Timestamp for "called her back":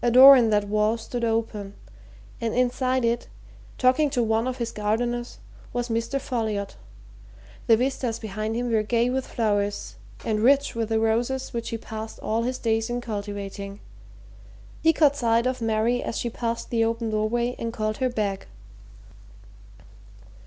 17.70-18.46